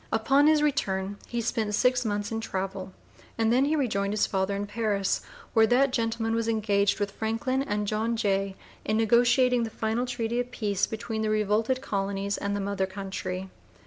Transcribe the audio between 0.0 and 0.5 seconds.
Upon